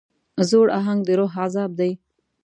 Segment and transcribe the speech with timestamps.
[0.49, 1.91] زوړ اهنګ د روح عذاب دی.